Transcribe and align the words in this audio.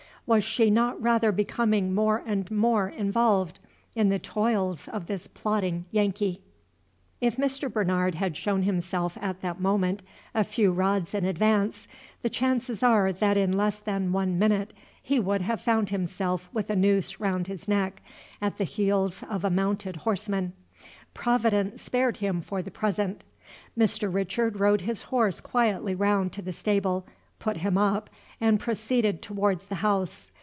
Was 0.27 0.45
she 0.45 0.69
not 0.69 1.01
rather 1.01 1.33
becoming 1.33 1.93
more 1.93 2.23
and 2.25 2.49
more 2.49 2.87
involved 2.87 3.59
in 3.95 4.07
the 4.07 4.19
toils 4.19 4.87
of 4.87 5.07
this 5.07 5.27
plotting 5.27 5.83
Yankee? 5.91 6.41
If 7.19 7.35
Mr. 7.35 7.73
Bernard 7.73 8.15
had 8.15 8.37
shown 8.37 8.61
himself 8.63 9.17
at 9.19 9.41
that 9.41 9.59
moment 9.59 10.03
a 10.33 10.45
few 10.45 10.71
rods 10.71 11.13
in 11.13 11.25
advance, 11.25 11.85
the 12.21 12.29
chances 12.29 12.81
are 12.81 13.11
that 13.11 13.35
in 13.35 13.51
less 13.57 13.79
than 13.79 14.13
one 14.13 14.39
minute 14.39 14.73
he 15.01 15.19
would 15.19 15.41
have 15.41 15.59
found 15.59 15.89
himself 15.89 16.49
with 16.53 16.69
a 16.69 16.77
noose 16.77 17.19
round 17.19 17.47
his 17.47 17.67
neck, 17.67 18.01
at 18.41 18.57
the 18.57 18.63
heels 18.63 19.25
of 19.29 19.43
a 19.43 19.49
mounted 19.49 19.97
horseman. 19.97 20.53
Providence 21.13 21.81
spared 21.81 22.17
him 22.17 22.39
for 22.39 22.61
the 22.61 22.71
present. 22.71 23.25
Mr. 23.77 24.13
Richard 24.13 24.61
rode 24.61 24.81
his 24.81 25.01
horse 25.01 25.41
quietly 25.41 25.93
round 25.93 26.31
to 26.31 26.41
the 26.41 26.53
stable, 26.53 27.05
put 27.37 27.57
him 27.57 27.75
up, 27.75 28.07
and 28.39 28.59
proceeded 28.59 29.19
towards 29.19 29.65
the 29.65 29.75
house. 29.75 30.29